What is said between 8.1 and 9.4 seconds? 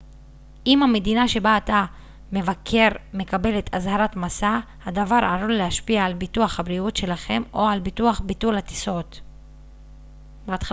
ביטולי הטיסות